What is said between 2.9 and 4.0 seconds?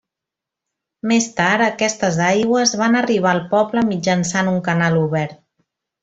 arribar al poble